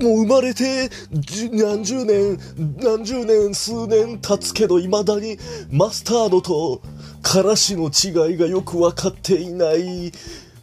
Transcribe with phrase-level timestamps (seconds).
[0.00, 0.90] もう生まれて
[1.52, 2.38] 何十年、
[2.82, 5.38] 何十年、数年経つけど、未だに
[5.70, 6.82] マスタードと
[7.22, 10.12] からしの違いがよくわかっていない。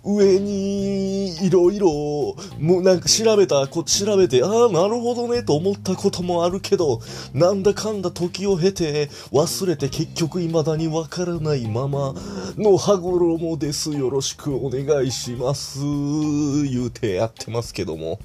[0.03, 7.01] 上に、いろいろ、もうなんか調べた、こ調べて、ああ、なるほどね、と思ったこともあるけど、
[7.33, 12.15] なんだかんだ時を経て、忘れて結局未だにわからないまま
[12.57, 13.91] の羽衣です。
[13.91, 15.79] よろしくお願いします。
[15.79, 18.19] 言うてやってますけども。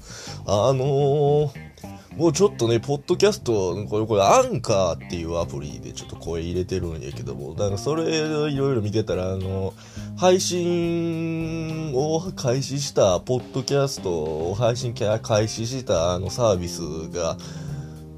[0.45, 1.67] あのー
[2.17, 8.05] もうちょっとね、ポッドキャスト、これ、これ、アンカーっていうアプリでちょっと声入れてるんやけども、だからそれ
[8.49, 9.75] いろいろ見てたら、あの、
[10.17, 16.81] 配信を開始した、ポッドキャストを配信開始したあのサービス
[17.15, 17.37] が、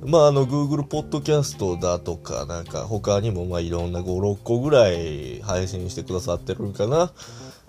[0.06, 7.12] まあ、あの、Google ポッドキャストだとか、なんか、他にも、まあ、いろんな5、6個ぐらい配信してくださってるんかな。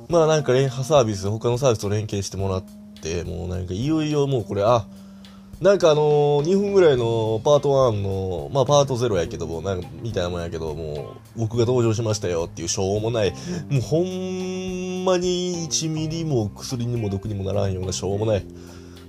[0.09, 2.65] まあ、なんか、連サービス、他のサービスと連携してもらっ
[3.02, 4.87] て、もうなんか、いよいよもうこれ、あ、
[5.61, 13.33] なんかあのー、2分ぐらいのパート1の、まあパート0やけども、なんか、みたいなもんやけども、僕が登場しましたよっていうしょうもない、
[13.69, 18.47] もうほんまに1ミリも薬にも毒にもならんようなしょうもない、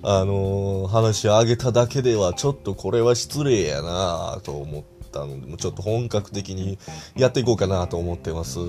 [0.03, 6.79] あのー、話あげただけではちょっとこれは失礼やなと思って、ったのでも、ちょっと本格的に
[7.15, 8.55] やっていこうかなと思ってます。
[8.57, 8.63] で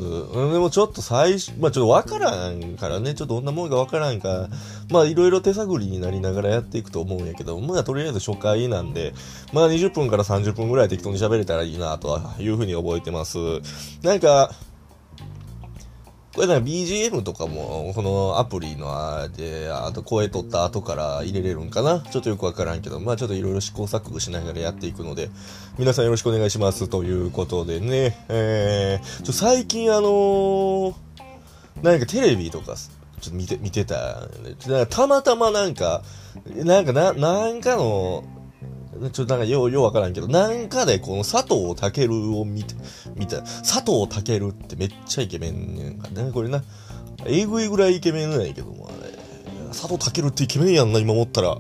[0.59, 4.49] もちょっと最初、まあちょっとわからんからね、ちょっとどんなもんかわからんか、
[4.91, 9.15] まあいろいろ手探りになりながらやっていくと思うんやけど、まあとりあえず初回なんで、
[9.53, 13.39] まあ20分から30分ぐらい適当に喋れたらいいなとはいうふうに覚えてます。
[14.03, 14.53] なんか、
[16.35, 22.01] これなんか BGM とかも、このアプリのあで、あと声取った後から入れれるんかな？
[22.01, 25.29] ちょっとよくわからんけど、まあちょっといろいろ試行錯誤しながらやっていくので、
[25.79, 26.89] 皆さんよろしくお願いします。
[26.89, 30.95] ということでね、えー、ちょ最近あのー、
[31.83, 34.27] なんかテレビとか、ちょっと見て、見てた、
[34.89, 36.03] たまたまなんか、
[36.47, 38.25] なんかな、なんかの、
[39.11, 42.75] ちょっとなんかよう、ようわからんけど、なんかでこの佐藤健を見て、
[43.17, 46.31] 見た、佐藤健ってめっちゃイケメンやんかね。
[46.33, 46.63] これな、
[47.27, 49.13] えぐいぐらいイケメンなんやけども、あれ、
[49.69, 51.59] 佐藤健ってイケメンやんな、今思ったら。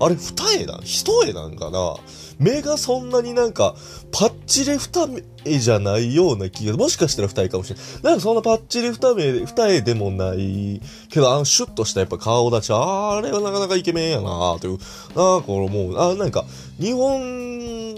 [0.00, 0.80] あれ、二重なん？
[0.82, 1.94] 一重なんかな？
[2.40, 3.76] 目がそんなになんか、
[4.10, 5.06] パッチリ二
[5.44, 8.02] 重じゃないような気が、もしかしたら二重かもしれない。
[8.02, 14.78] なんかそんなパッチリ二目、二重でもないけど、あの、シュッとしたやっぱ顔立ち、ああれはなかなかイケメンやなという、
[15.14, 16.44] なんかこれもう、あ、なんか、
[16.78, 17.94] 日本、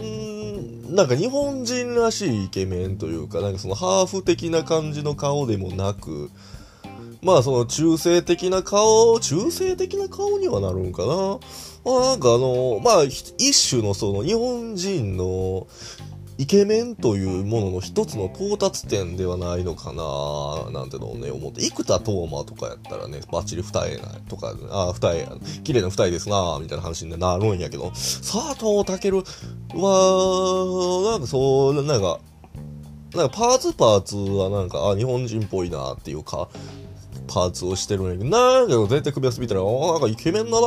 [0.95, 6.31] なんか日本人らしいイケメンというか、なんかそのハーフ的な感じの顔でもなく、
[7.23, 11.39] まあその中性的な顔、中性的な顔にはなるんかな。
[11.85, 15.67] まあなんかあの、まあ一種のその日本人の
[16.39, 32.21] イケメンというものの一つの到達点ではないのかななんてのをね、思って、生田斗真とかやったらね、バッチリ二重な、とか、あ、二重、綺麗な二重ですなみたいな話になるんやけど、佐藤健は、なんかそう、なんか、
[33.15, 36.49] なんかパーツパーツはなんか、あ、日本人っぽいなっていうか、
[37.29, 40.67] パーツをしてるんやけど、なんか絶対首輪見たら、あなんかイケメンだな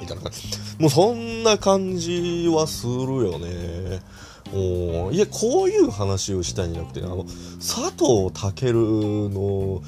[0.00, 0.48] みたいな感じ。
[0.78, 4.00] もうそんな感じはするよね。
[4.52, 7.24] おいや、こういう話をしたいんじゃなくて、あの、
[7.58, 8.74] 佐藤健
[9.32, 9.82] の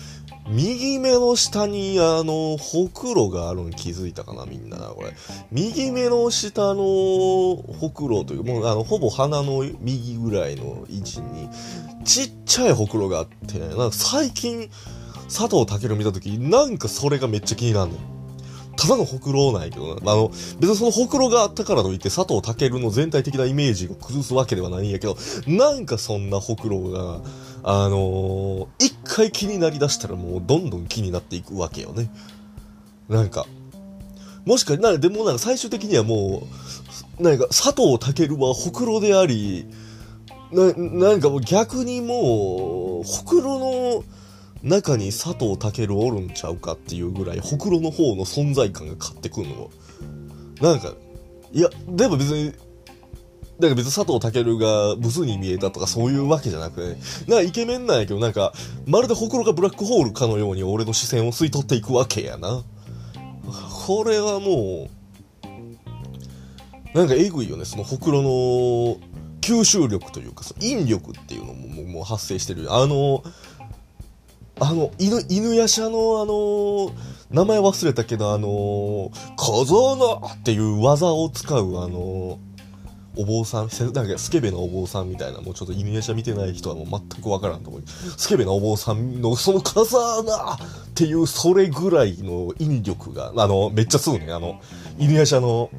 [0.49, 4.77] 右目の下にあの、ほくろがあるの気づいたかな、みんな。
[4.77, 5.13] これ。
[5.51, 11.49] 右目の下のほくろという、もうあの、ほぼ鼻の右ぐらいの位置に、
[12.05, 14.71] ちっちゃいほくろがあって、なんか最近、
[15.25, 18.14] 佐藤健見たとき、なんかそれがめっちゃ気になるのよ。
[18.77, 20.13] ただのほくろないけどな。
[20.13, 27.21] あの、別にそのほくろがあったからといって佐藤健の全体的なイメージを崩すわけではないんやけど、なんかそんなほくろが、
[27.63, 32.11] あのー、一回気になりだしたらもうどんどん気になっていくわけよね。
[33.09, 33.47] なんか、
[34.45, 36.47] もしか、な、でもなんか最終的にはも
[37.19, 39.67] う、なんか佐藤健はほくろであり、
[40.53, 44.05] な、なんかもう逆にもう、ほくろの、
[44.65, 49.71] 中に佐藤健おるんちゃうかっていうぐらい、ほくろの方の存在感が勝ってくるの。
[50.61, 50.95] なんか、
[51.53, 52.53] いや、でも別に、
[53.61, 58.53] なんか別に佐藤健がブスに見えたとかそういうわけじゃなくて、なんかイケメンなんやけど、なんか、
[58.87, 62.65] まるでほくろがブラックホールかのように俺の視線を吸い取っていくわけやな。
[63.87, 64.89] これはも
[66.95, 68.31] う、なんかえぐいよね、そのほくろの
[69.43, 72.73] 吸収力というかその、引力っていうのももう発生してる。
[72.73, 73.23] あの、
[74.65, 76.91] あの、犬、犬やしゃの、あの
[77.31, 82.39] 名前忘れたけど、あの小僧のっていう技を使う、あの
[83.17, 87.83] お坊さん、なんかスケベなお坊さんみたいな、もうちょっと犬やしゃ見てない人はもう全くわからんと思う。
[88.17, 90.59] スケベなお坊さんの、その風穴っ
[90.95, 94.61] ていう、それぐらいの引力が、あの、めっちゃすぐね、あの、
[94.99, 95.71] 犬やしゃの、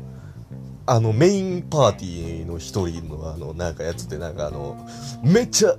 [0.85, 4.88] あの、メインパーティーの一人のあの、なんかやつで、なんかあの、
[5.23, 5.75] めっちゃ、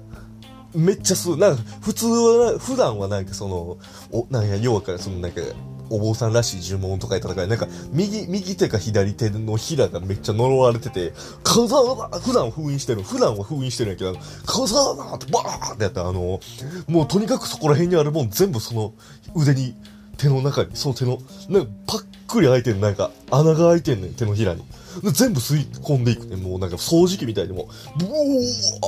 [0.77, 1.37] めっちゃ吸う。
[1.37, 3.79] なんか、普通は、普段はなんかその、
[4.13, 5.41] お、なんか、要はそのなんか、
[5.89, 11.13] お坊さんらしい呪文とか戦い、なんか、右、右手か左手のひらがめっちゃ呪われてて、
[11.43, 13.03] カザーだ普段封印してる。
[13.03, 14.15] 普段は封印してるんやけど、
[14.45, 16.41] カザーだってバーってやったら、あの、
[16.89, 18.95] もうとにかくそこら辺にあるもん全部その
[19.35, 19.75] 腕に、
[20.17, 21.19] 手の中に、その手の、
[21.49, 24.65] なんかパックリ開いてんなんか穴が開いてんねん、手のひらに。
[25.13, 26.37] 全部吸い込んでいくね。
[26.37, 27.69] もうなんか掃除機みたいにも、
[27.99, 28.11] ブー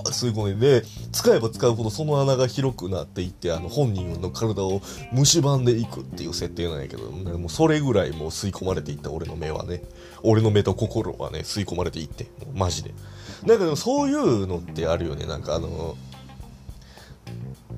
[0.06, 4.80] 吸い込んで、で、使えば使うほどその穴が広くなっていって、あの、本人の体を
[5.12, 9.82] 蝕んでいくっていう設定なんやけど、もうそれぐらいもう吸い込まれていった俺の目はね、
[10.22, 12.94] 俺の目と心はね、吸い込まれていって、マジで。
[13.46, 15.96] なんかでもそういうのってあるよね、なんかあの、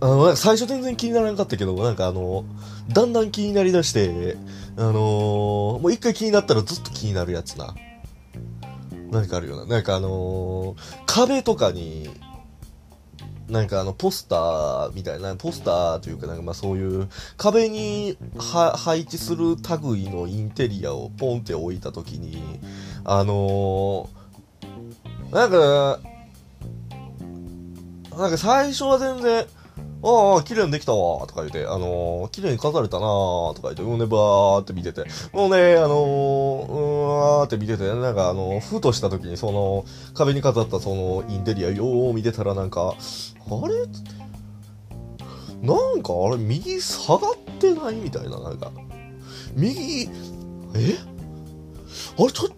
[0.00, 2.44] あの、最初全然気にならなかったけど、なんかあの、
[2.88, 4.36] だんだん気になりだして、
[4.80, 7.74] あのー、もう一回気になったらずっと気になるやつな。
[9.10, 9.66] 何かあるよな。
[9.66, 12.08] なんかあのー、壁とかに、
[13.50, 22.42] なんかあの、ポスターみたいな、ポスターというかなんかまあそういう、壁に配置する類のインテリアをポンって置いたときに、
[23.04, 26.00] あのー、なんか、
[28.16, 29.44] なんか最初は全然、
[30.02, 35.04] ああ、綺麗にできたわ、とか言って、あのー、綺麗に飾れたなとか言って、うんね、ばーって見てて、
[35.34, 36.66] もうね、あのー、
[37.40, 43.74] うーって見てて、なんかあのー、ふとした時にその、壁に飾ったその、インテリアよー見てたらなんか、あれ？
[45.60, 48.72] なんかあれ、右下がってないみたいな、なんか、
[49.54, 50.08] 右、え？
[52.18, 52.54] あれ、ちょっと、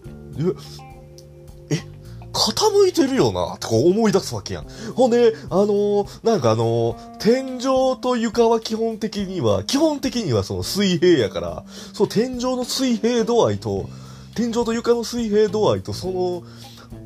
[2.51, 4.65] 傾いてるよな、ってこう思い出すわけやん。
[4.95, 11.63] ほんで、あのー、なんかあのー、天井と床は基本的には、基本的にはその水平やから、
[11.93, 13.89] そう、天井の水平度合いと、
[14.35, 16.43] 天井と床の水平度合いと、その、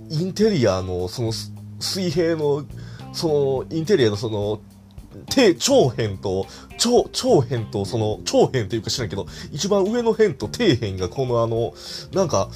[0.09, 1.31] インテリアの、その、
[1.79, 2.65] 水平の、
[3.13, 4.59] その、インテリアのその、
[5.29, 6.47] 低、長辺と、
[6.77, 11.73] 長、長辺と、その、長辺っていうか知らんけど、一番上の辺と底辺がこのあの、
[12.13, 12.49] なんか、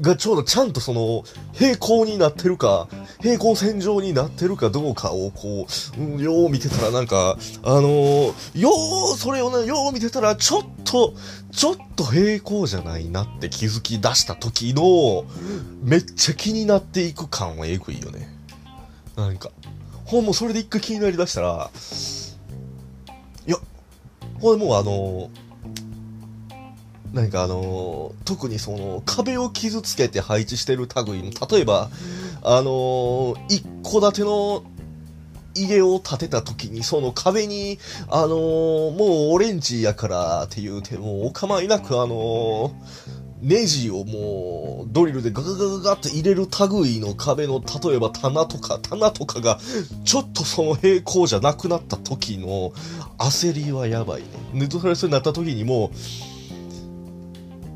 [0.00, 2.88] がちょうどちゃんとその、平行になってるか、
[3.20, 5.66] 平行線上になってるかどうかをこ
[5.98, 8.70] う、うん、よう見てたらなんか、あのー、よ
[9.14, 11.14] う、それをね、よう見てたら、ちょっと、
[11.52, 15.24] ちょっと平行じゃないなって気づき出した時の、
[15.82, 18.28] めっちゃ気になっていく感はえぐいよね。
[19.16, 19.50] なんか、
[20.06, 21.70] ほんもそれで一回気になりだしたら、
[23.46, 23.56] いや、
[24.40, 25.49] ほんもうあのー
[27.12, 31.90] 何かあのー、特にその壁を傷つけて配置してる類、例えば、
[32.42, 34.62] あのー、一戸建ての
[35.56, 37.78] 家を建てた時に、その壁に、
[38.08, 38.30] あのー、
[38.96, 42.72] もうオレンジやからって言うて、もお構いなくあの
[43.42, 46.46] ネジをもうドリルでガガガガガって入れる
[46.82, 49.58] 類の壁の、例えば棚とか、棚とかが、
[50.04, 52.72] ちょっとその平行じゃなくなった時の
[53.18, 54.28] 焦りはやばいね。
[54.52, 55.90] ネットフライスになった時にもう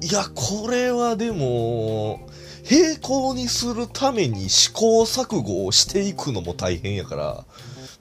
[0.05, 2.29] いや、これはでも、
[2.63, 7.45] 平行にするために試行錯誤をしていくのも大変やから、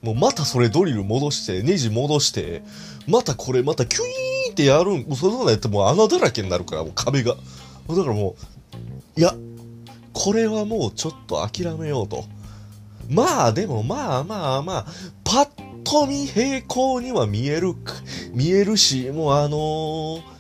[0.02, 2.62] もうまたそれドリル戻して、ネジ戻して、
[3.08, 7.36] またこれまたキュイーンってやるん、もうそんなのやってもう穴だらけになるから、もう壁が。
[7.36, 8.36] だからも
[9.16, 9.34] う、いや、
[10.12, 12.26] これはもうちょっと諦めようと。
[13.10, 14.86] まあでもまあまあまあ、
[15.24, 15.50] パッ
[15.86, 17.76] と見平行には見える、
[18.34, 20.33] 見えるし、もうあのー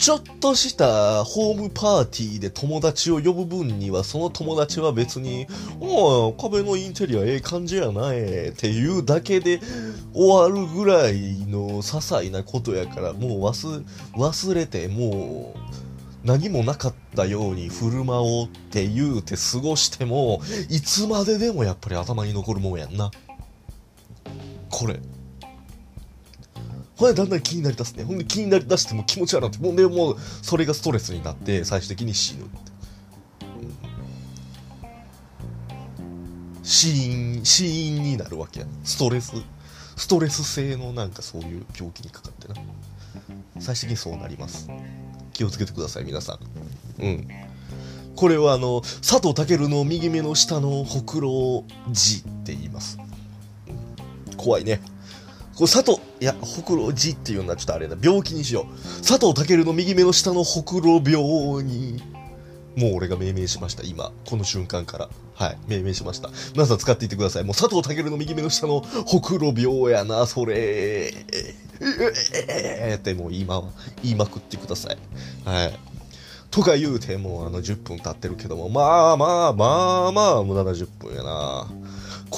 [0.00, 5.46] ちょっとしたホームパーティーで友達を呼ぶ分には、その友達は別に、
[5.78, 9.60] お壁のインテリアええ感じやなえっていうだけで
[10.14, 15.58] 終わるぐらいの些細なことやから、もう忘忘れて、もう、
[16.24, 20.40] 何もなかったように振る舞おうって言うて過ごしても、
[20.70, 23.10] いつまででもやっぱり頭に残るもんやんな。
[24.70, 24.98] これ。
[27.00, 28.04] ほんでだんだん気になりだすね。
[28.04, 32.58] ほんで気になりだしても気持ち悪くなって、もうでもうそれがストレスになって最終的に死ぬって。
[36.62, 38.66] 死因、死因になるわけや。
[38.84, 39.32] ストレス、
[39.96, 42.54] ストレス性のなんかそういう病気にかかってな。
[43.60, 44.68] 最終的にそうなります。
[45.32, 46.38] 気をつけてください、皆さ
[47.00, 47.02] ん。
[47.02, 47.28] うん。
[48.14, 52.98] これはあの、佐藤健の右目の下のほくろ字って言います。
[54.36, 54.82] 怖いね。
[55.60, 59.06] これ佐藤、いや、ほくろじっていうのはちょっとあれだ、病気にしよう。
[59.06, 62.02] 佐藤健の右目の下のほくろ病に、
[62.78, 64.10] もう俺が命名しました、今。
[64.24, 65.10] この瞬間から。
[65.34, 66.30] はい、命名しました。
[66.54, 67.44] 皆さん使っていってください。
[67.44, 71.12] もう佐藤健の右目の下のほくろ病やな、それ。
[71.82, 73.62] えー、ってもう今、
[74.02, 74.98] 言いまくってください。
[75.44, 75.78] はい。
[76.50, 81.68] とか言うてもうあの10分経ってるけども、まあまあまあまあ無駄な10分やな。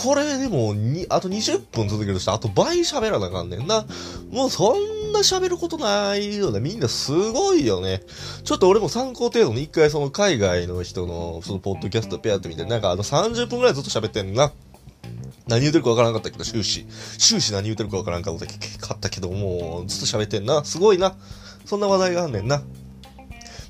[0.02, 3.86] これでもに、あと20分続けるとして、あと倍喋らなあかんねんな。
[4.30, 6.60] もうそんな喋ることないよね。
[6.60, 8.02] みんなすごいよね。
[8.42, 14.52] ちょっと俺も参考程度に一回その海外の人のそのポッドキャストペアってみて、なんかあの30分くらいずっと喋ってんな。
[15.46, 16.86] 何言うてるかわからんかったけど、終始。
[17.18, 18.38] 終始何言うてるかわからんかっ
[19.00, 20.64] たけど、もうずっと喋ってんな。
[20.64, 21.14] すごいな。
[21.64, 22.62] そんな話題があんねんな。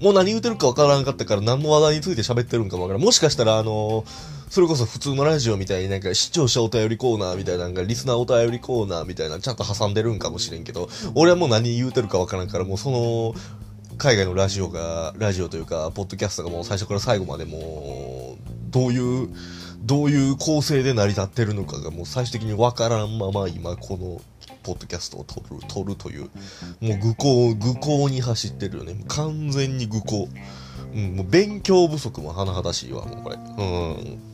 [0.01, 3.03] もう何言うてるかわからんかったから何の話題について喋ってるんかもわからん。
[3.03, 4.07] もしかしたらあのー、
[4.53, 13.35] それこそ普通のラジオみたいになんか視聴者お便りコーナーみたいな、なんかリスナーお便りコーナーみたいなちゃんと挟んでるんかもしれんけど、俺はもう何言うてるかわからんからもうその、
[13.97, 19.31] 海外のラジオが、ラジオというか、ポッドキャストがもう最初から最後までもう、どういう、
[19.81, 24.21] どういう構成で成り立ってるのかがもう最終的にわからんまま今この
[24.63, 26.25] ポッドキャストを撮る、撮るという、
[26.83, 29.03] もう愚行、愚行に走ってるよね。
[29.09, 30.29] 完全に愚行。
[30.95, 33.37] うん、もう勉強不足も甚だしいわ、もうこれ。
[33.37, 34.32] うん。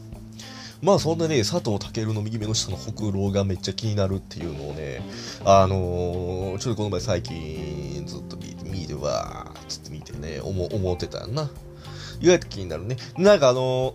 [0.81, 5.03] まあそんなね、佐藤健の右目の下のほくろがめっちゃ気になるっていうのをね、
[5.45, 11.51] あのー、ちょっとこの前最近ずっと見て、見てわーっつって見てね、思、思ってたんな。
[12.21, 12.97] 意外と気になるね。
[13.17, 13.95] なんかあのー、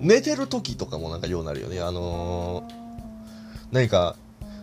[0.00, 1.80] 寝てる時とかもなんかようなるよね。
[1.80, 2.72] あのー、
[3.70, 4.16] 何か、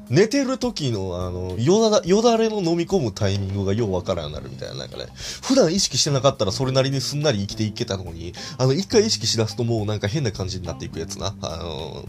[0.09, 5.05] 寝てる時の、あの、よだ、よだれの飲み込むタイミングがようわからんなるみたいな、なんかね、
[5.41, 11.35] 普段意識してなかったらそれなりにすんなり生きていけたのに、あの、一回意識しだすともうなんか変な感じになっていくやつな。
[11.41, 12.05] あの、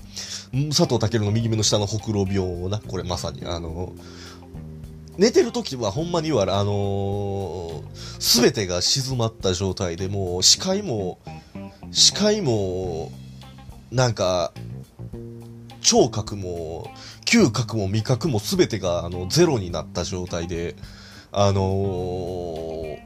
[0.70, 3.92] 佐藤健の右目の下のほくろ病な、これまさに、あの、
[5.18, 7.82] 寝てる時はほんまに言われ、あの
[8.18, 11.18] す、べてが静まった状態でもう視界も、
[11.90, 13.12] 視界も、
[13.90, 14.52] なんか、
[15.82, 16.90] 聴覚も、
[17.30, 20.74] 嗅覚も味覚も全てがあのゼロになった状態で、
[21.30, 22.98] あのー、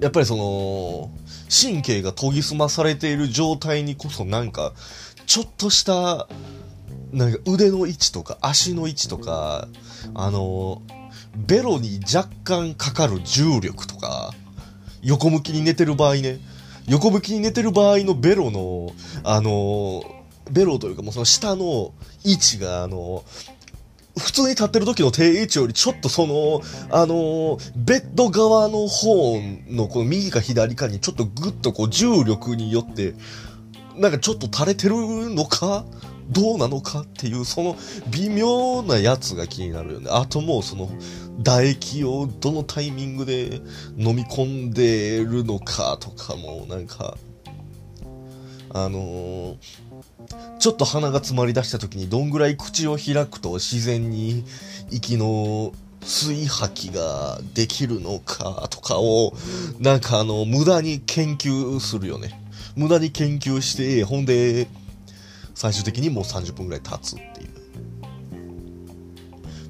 [0.00, 1.10] やっぱりその、
[1.48, 4.72] 神経が研ぎ澄まされている状態にこそなんか、
[5.24, 6.26] ちょっとした、
[7.12, 9.68] なんか腕の位置とか足の位置とか、
[10.14, 14.34] あのー、ベロに若干かかる重力とか、
[15.02, 16.40] 横向きに寝てる場合ね、
[16.88, 18.90] 横向きに寝てる場合のベロの、
[19.22, 20.15] あのー
[20.50, 21.92] ベロというかもうその下の
[22.24, 23.24] 位置が、あの、
[24.18, 29.38] 普通に立ってる時の定位置よりちょっとその、あのベッド側の方
[29.68, 33.14] のこの右か左かにちょっとグッとこう重力によって、
[33.96, 34.96] なんかちょっと垂れてる
[35.30, 35.84] のか
[36.30, 37.76] どうなのかっていう、その
[38.10, 40.08] 微妙なやつが気になるよね。
[40.10, 40.88] あともうその、
[41.44, 43.60] 唾液をどのタイミングで
[43.98, 47.16] 飲み込んでるのかとかも、なんか、
[48.70, 49.56] あのー、
[50.58, 54.44] ちょっと鼻が詰まり出した時にどんぐらい口を開くと自然に
[54.90, 55.72] 息の
[56.02, 59.32] 吸い吐きができるのかとかを、
[59.80, 62.40] なんかあの、無駄に研究するよね。
[62.76, 64.68] 無駄に研究して、ほんで、
[65.54, 67.46] 最終的にもう30分ぐらい経つってい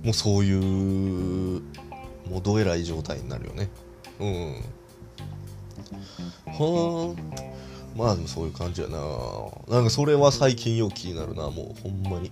[0.02, 0.04] う。
[0.04, 1.62] もうそういう、
[2.28, 3.70] もうどえらい状態になるよね。
[4.20, 4.54] うん。
[6.46, 7.55] はあ。
[7.96, 8.98] まあでもそういう感じやな。
[9.68, 12.30] なんかそれは最近よく気になるなもうほんまに。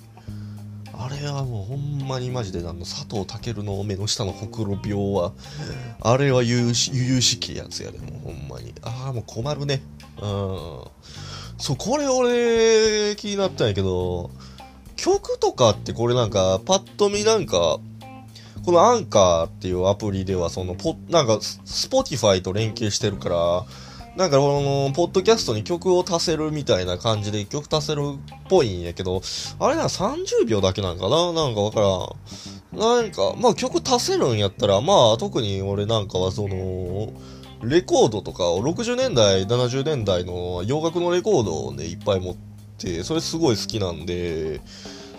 [0.96, 5.32] あれはもうほんまにマジであの佐藤健の目の下のほくろ病は
[6.00, 8.72] あれは由々しきやつやでもほんまに。
[8.82, 9.82] ああもう困るね。
[10.20, 10.84] うん。
[11.58, 14.30] そうこれ俺気になったんやけど
[14.96, 17.78] 曲とかってこれなんかパッと見なんか
[18.64, 23.64] このアンカーっていうアプリではそのポなんか Spotify と連携してるから
[24.16, 29.20] なんかこの、ポッドキャストに曲を足せるみたいな感じで曲足せるっぽいんやけど、
[29.58, 31.32] あれな、30秒だけなんかな？
[31.32, 31.88] なんかわから
[32.78, 32.78] ん。
[32.78, 37.12] なんか、まあ曲足せるんやったら、まあ特に俺なんかはその、
[37.64, 42.36] レコードとかを60年代、70年代の洋楽のレコードをね、いっぱい持っ
[42.78, 44.60] て、それすごい好きなんで、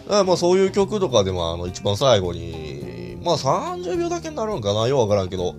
[0.07, 4.87] まあそういう曲とかでもあの一番最後に、まあ30秒だけになるんかな？
[4.87, 5.55] ようわからんけど、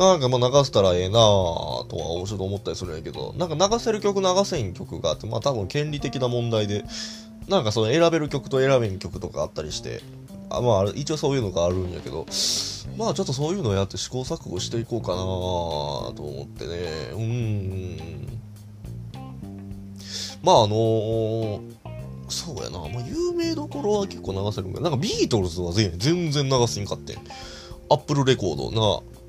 [0.00, 6.86] なんかまあ流せたらええなぁとはちょっと思ったりするんやけど、なんか流せる曲流せん曲があって、まあ多分権利的な問題で、
[7.48, 10.00] なんかその選べる曲と選べん曲とかあったりして、
[10.48, 12.24] あまあ一応そういうのがあるんやけど、
[12.96, 16.76] まあちょっとそういうのをやって試行錯誤していこうかなと思ってね、
[17.12, 18.40] うん。
[20.42, 21.60] まああのー、
[22.30, 27.18] そうやな、まあ有名どころは結構流せるんかなんかビートルズは全然流せんかってん。
[27.90, 29.19] アップルレコードな、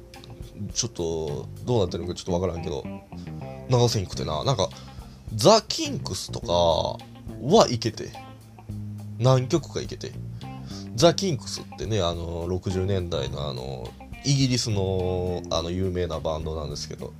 [0.73, 2.83] ちょっと、どうなってるのかちょっとわからんけど、
[3.69, 4.43] 流せんくてな。
[4.43, 4.69] なんか、
[5.35, 6.53] ザ・キンクスとか
[7.41, 8.11] はいけて。
[9.19, 10.11] 何曲かいけて。
[10.95, 13.89] ザ・キンクスってね、あの、60年代のあの、
[14.23, 17.13] イギリスのあの有名なバンドなんですけど、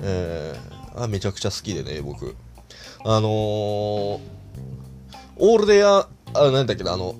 [0.00, 2.34] えー、あめちゃくちゃ好きでね僕
[3.04, 7.14] あのー、オールデアあなんだっけなあの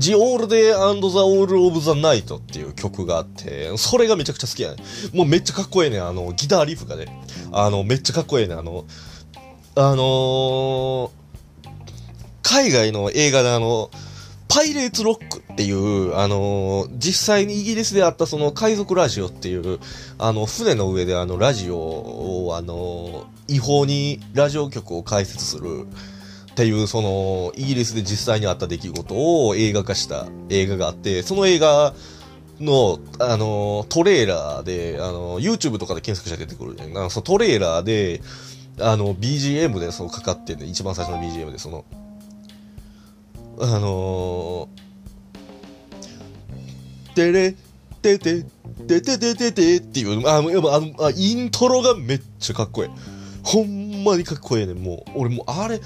[0.00, 7.06] The All Day and the All of the Night っていう曲があって、それがめちゃくちゃ好きやねもうめっちゃかっこええねあの、ギターリフがね。
[7.52, 8.86] あの、めっちゃかっこええねあの、
[9.74, 11.10] あのー、
[12.42, 13.90] 海外の映画であの、
[14.48, 19.80] パイレーツロックっていう、あのー、実際にイギリスであったその海賊ラジオっていう、
[20.18, 25.86] あの、船の上であの、ラジオを、あのー、違法にラジオ局を開設する、
[26.60, 29.14] っていう、その、イギリスで実際にあった出来事
[29.46, 31.94] を映画化した映画があって、その映画
[32.60, 36.92] の、あの、トレーラーで、あの、YouTube とかで検索したら出てくるね。
[36.92, 38.20] なんかそのトレーラーで、
[38.78, 41.86] あの、BGM でそのかかってんね、一番最初の BGM で、その、
[43.58, 47.54] あのー、てれ、
[48.02, 48.44] てて、
[48.86, 52.90] てててててっていう、あの、あの、あイントロがめっちゃかっこいい。
[53.42, 54.74] ほんまにかっこいいね。
[54.74, 55.80] もう、俺もうあれ、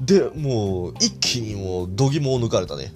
[0.00, 2.92] で、もう、一気にもう、度肝を抜かれたね。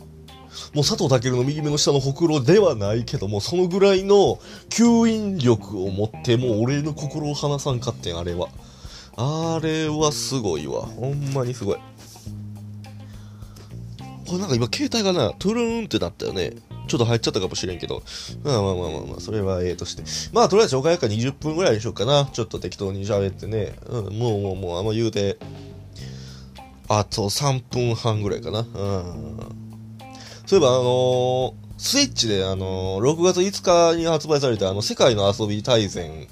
[0.73, 4.39] もう佐藤健の右目の下のほくろではないけども、そのぐらいの
[4.71, 8.49] 吸引力を持って、もう俺の心を離さんかってん、あれは。
[9.17, 10.83] あれはすごいわ。
[10.83, 11.77] ほんまにすごい。
[14.27, 16.53] これなんか今携帯がな、トゥルーンってなったよね。
[16.87, 18.03] ちょっと入っちゃったかもしれんけど。
[18.43, 20.03] まあまあまあまあまあ、それはええとして。
[20.33, 22.27] まあとりあえず紹介やか20分ぐらいにしようかな。
[22.27, 23.75] ちょっと適当に喋ってね。
[23.87, 25.39] うん、もうもうもうあんま言うて、
[26.89, 28.61] あと3分半ぐらいかな。
[28.61, 28.67] うん。
[30.47, 36.29] そういえば、あのー、スイッチで、あのー、6月5日に発売された、あの、世界の遊び大全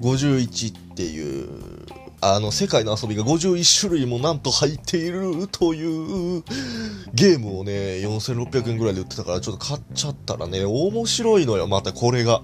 [0.00, 1.48] 51っていう、
[2.22, 6.42] あの、世界の遊びが51種類もなんと入っているという
[7.14, 12.42] ゲームをね、4600円ぐらいで売ってたから、ちょっと買っちゃったらね、面白いのよ、またこれが。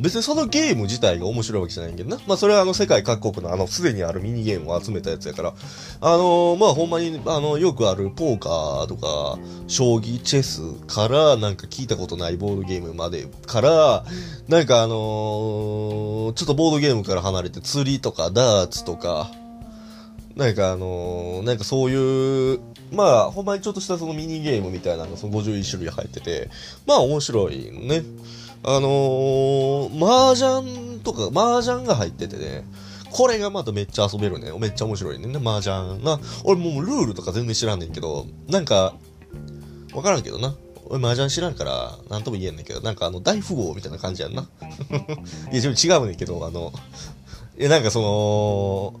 [0.00, 2.22] 別にそのゲーム自体が面白いわけじゃないけどな。
[2.28, 5.54] まあそれはあの世界各国のあのすでにあるミニゲームを集めたやつやから、
[6.00, 14.04] あのー、まあほんまにあのよくあるポーカーとか、将棋、チェスからなんか聞いたことないボードゲームまでから、
[14.46, 19.28] なんかあのー、ちょっとボードゲームから離れて釣りとかダーツとか、
[20.36, 22.60] なんかあのー、なんかそういう、
[22.92, 26.48] まあ、ほんまにちょっとしたそのミニゲームみたいなのその51種類入ってて、
[26.86, 28.02] まあ面白いね。
[28.64, 32.64] あのー、麻雀とか、麻雀が入っててね、
[33.10, 34.52] これがまためっちゃ遊べるね。
[34.58, 35.28] めっちゃ面白いね。
[35.38, 36.20] 麻雀な。
[36.44, 38.94] 俺もうルールとか全然知らんねんけど、なんか、
[39.94, 40.54] わからんけどな。
[40.86, 44.42] 俺麻雀知らんから、なんとも言えんねんけど、なんかあの、大富豪みたいな感じやんな。
[45.52, 45.68] いや、違
[45.98, 46.72] うねんけど、あの、
[47.58, 49.00] いや、なんかその、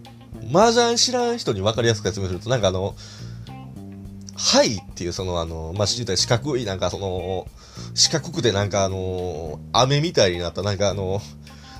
[0.52, 2.94] 麻雀知らん人に分かりやすく説明すると、なんかあの、
[4.38, 7.46] はいっていうそのあの、まあ、四角いなんかその、
[7.94, 11.20] 四角くてなんかあの、飴みたいになったなんかあの、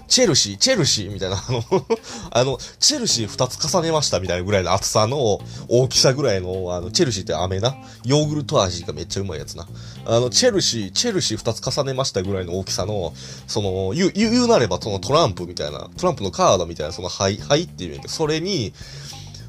[0.08, 1.62] チェルシー、チェルシーみたいな、あの
[2.32, 7.76] あの、チェルシー二つ重ねましたみたいなぐらいの厚さの大きさぐらいの、あの、チェルシーって飴な。
[8.04, 9.68] ヨーグルト味がめっちゃうまいやつな。
[10.06, 13.12] あの、チェルシー、チェルシー二つ重ねましたぐらいの大きさの、
[13.46, 18.72] その、言う、言うなればそのトランプみたいな、トランプのカードみたいな、その、はい、はいっていうんやけど、それに、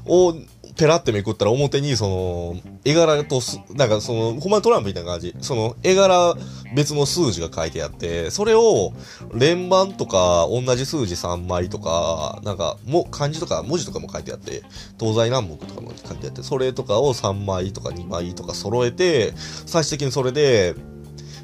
[0.04, 0.34] を、
[0.76, 5.34] ペラってめくったら表にその、絵柄とす、なんかその、ほんまにトランプみたいな感じ。
[5.40, 6.34] その、絵柄
[6.74, 8.92] 別の数字が書いてあって、それを、
[9.34, 14.62] 連番とか、同じ数字3枚とか、なんか、も、漢字とか文字とかも書いてあって、
[14.98, 19.32] 東西南北とかも書いてあって、それとかを3枚とか2枚とか揃えて、
[19.66, 20.74] 最終的にそれで、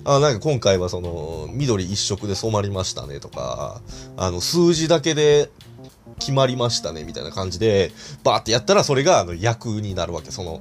[0.05, 3.83] あ、なんか今回はその、緑一色で染まりましたねとか、
[4.17, 5.51] あの、数字だけで
[6.19, 7.93] 決まりましたね、みたいな感じで、
[8.25, 10.31] バーってやったら、それが、あの、役になるわけ。
[10.31, 10.61] その、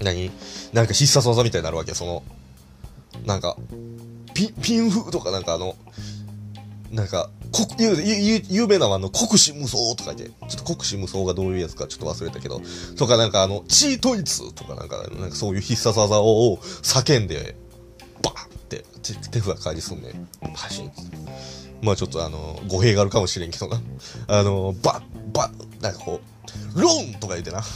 [0.00, 0.30] 何？
[0.72, 1.94] なんか必殺技みたいになるわけ。
[1.94, 2.22] その、
[3.24, 3.56] なんか、
[4.34, 5.76] ピ、ピンフとかなんかあの、
[6.90, 12.60] なんか、こ有有名なあの、国士無双とか言って、ちょっと国士無双がどういうやつかちょっと忘れたけど、
[12.96, 17.56] とかなんかあの、チートイツとかなんか、なんかそういう必殺技を叫んで、
[18.76, 20.12] って手札返りすんね。
[20.54, 20.90] パシン。
[21.82, 23.80] まあちょっとあの、語弊があるかもしれんけどな。
[24.28, 26.20] あの、バッ、バッ、なんかこ
[26.76, 27.62] う、ロンとか言ってな。
[27.62, 27.66] こ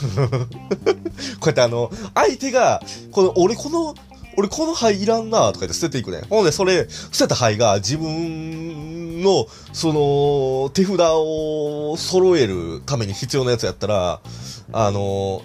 [1.43, 2.81] うやってあの、相手が、
[3.11, 3.95] この、俺この、
[4.37, 6.21] 俺この灰いらんなとか言って捨てていくね。
[6.29, 14.21] ほんで、それ、捨てた灰が自分の、その、手札を揃えるために必要なやつやったら、
[14.71, 15.41] あの、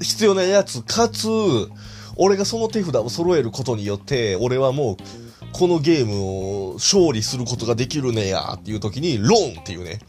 [0.00, 1.26] 必要なやつ、かつ、
[2.18, 4.96] 俺がその手札を揃えることによって、俺はもう、
[5.52, 10.00] このゲームを勝利することができるねやっていう時に、ローンっていうね、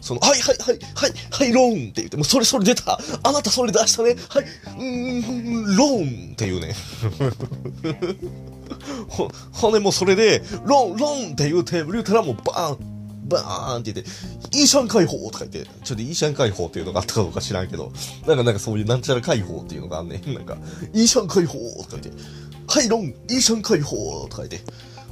[0.00, 2.98] その、はいはいはい、はい、はい、ローンって言って、もうそれそれ出た。
[3.22, 4.16] あなたそれ出したね。
[4.28, 6.74] はい、うーん、ローンっていうね。
[9.08, 12.93] ほ、ほんでもうそれで、ローン、ローンって言うて、言うたらもうバーン、
[13.24, 14.10] バーンって言って、
[14.56, 17.92] イーシャン解放とか言って、ちょっとイーシャン解放っていうのがあったかどうか知らんけど、
[18.26, 20.22] なんかなんかそういうなんちゃら解放っていうのがあんねん。
[20.34, 20.56] なんか、
[20.92, 22.10] イーシャン解放とか言って、
[22.66, 24.60] はい、ロン、イーシャン解放とか言って、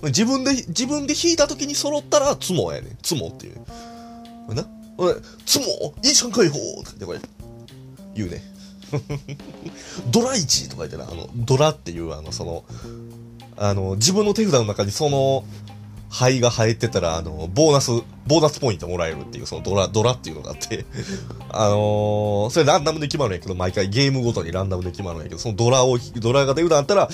[0.05, 2.98] 自分で、自分で弾いた時に揃ったら、ツモやねん。
[3.03, 4.55] ツモっていう。
[4.55, 4.66] な？
[4.96, 5.14] これ、
[5.46, 7.20] ツモイーシャン解放とか言ってこれ、
[8.14, 8.42] 言うね。
[10.11, 12.64] ドラ1とか言ってな、あの、ドラっていう、あの、その、
[13.57, 15.44] あの、自分の手札の中にその、
[16.12, 17.90] 灰が生えてたら、あの、ボーナス、
[18.27, 20.85] ボーナスポイントもらえるっていう、そのドラ、ドラっていうのがあって、
[21.48, 27.09] あのー、それランダムで決まるんやけど、毎回ゲームごとにランダムで決まるんやけど、そのドラを、ドラが手札あったら、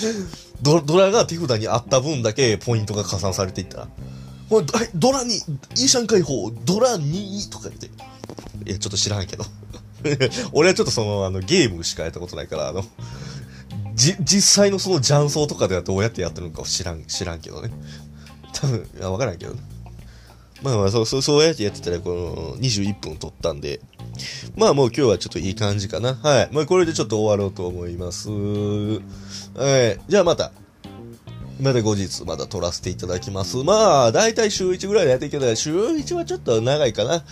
[0.61, 3.87] ドドラが手札にあった分だけポイントが加算されていったら、
[4.49, 7.87] これ、ドラに、イーシャン解放、ドラ2とか言って、
[8.65, 9.45] いや、ちょっと知らんけど。
[10.51, 12.83] 俺はちょっとその、あの、ゲームしかやったことないから、あの、
[13.95, 17.69] じ、実際のその雀荘とかではどうやってやってるのか知らん、知らんけどね。
[18.53, 19.55] 多分、いや、わからんけど。
[20.61, 23.79] まあまあ、そう、そう、そうやってやってたら、この、21分取ったんで、
[24.55, 26.15] まあもう今日はちょっといい感じかな。
[26.15, 26.49] はい。
[26.51, 28.29] まあこれでちょっと終わろうと思います。
[28.29, 30.01] はい。
[30.07, 30.51] じゃあまた、
[31.61, 33.57] また後日また撮らせていただきます。
[33.57, 37.23] まあ、だいたい週1ぐらいでやっていけたら、週1はちょっと長いかな。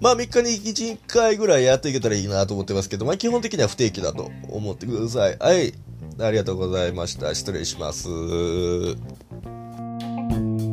[0.00, 5.36] まあ3日に1、1回ぐらいやっていけたらいいなと思ってますけど、まあ基本的には不定期だと思ってください。
[5.38, 5.74] はい。
[6.20, 7.34] ありがとうございました。
[7.34, 8.08] 失礼します。
[10.32, 10.71] Thank you.